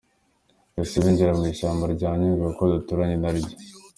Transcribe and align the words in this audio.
Bahise 0.73 0.97
binjira 1.05 1.31
mu 1.37 1.43
ishyamba 1.51 1.85
rya 1.95 2.09
Nyungwe 2.17 2.43
kuko 2.49 2.63
duturanye 2.73 3.15
naryo”. 3.19 3.49